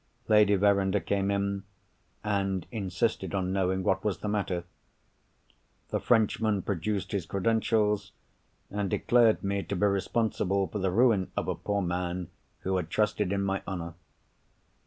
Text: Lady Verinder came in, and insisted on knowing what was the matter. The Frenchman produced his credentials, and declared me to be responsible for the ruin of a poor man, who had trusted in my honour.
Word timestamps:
Lady 0.27 0.55
Verinder 0.55 0.99
came 0.99 1.29
in, 1.29 1.61
and 2.23 2.65
insisted 2.71 3.35
on 3.35 3.53
knowing 3.53 3.83
what 3.83 4.03
was 4.03 4.17
the 4.17 4.27
matter. 4.27 4.63
The 5.89 5.99
Frenchman 5.99 6.63
produced 6.63 7.11
his 7.11 7.27
credentials, 7.27 8.11
and 8.71 8.89
declared 8.89 9.43
me 9.43 9.61
to 9.61 9.75
be 9.75 9.85
responsible 9.85 10.65
for 10.65 10.79
the 10.79 10.89
ruin 10.89 11.31
of 11.37 11.47
a 11.47 11.53
poor 11.53 11.83
man, 11.83 12.29
who 12.61 12.77
had 12.77 12.89
trusted 12.89 13.31
in 13.31 13.43
my 13.43 13.61
honour. 13.67 13.93